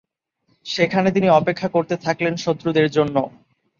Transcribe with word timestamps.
সেখানে 0.65 1.09
তিনি 1.11 1.27
অপেক্ষা 1.31 1.67
করতে 1.67 1.95
থাকলেন 1.97 2.33
শত্রুদের 2.35 2.87
জন্য। 2.91 3.15